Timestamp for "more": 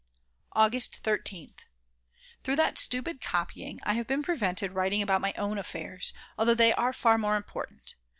7.19-7.35